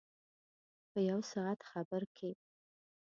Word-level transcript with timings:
په 0.91 0.99
یو 1.09 1.19
ساعت 1.31 1.59
خبر 1.71 2.01
کې. 2.17 2.31